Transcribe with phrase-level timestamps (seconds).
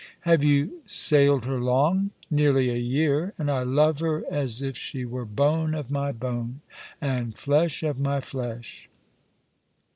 [0.31, 5.05] ""Have you sailed her long?"" Nearly a year, and I love her as if she
[5.05, 6.61] were bone of my bone,
[6.99, 8.89] and flesh of my flesh.